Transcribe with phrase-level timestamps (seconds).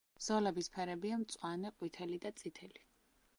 [0.27, 2.83] ზოლების ფერებია: მწვანე, ყვითელი და წითელი.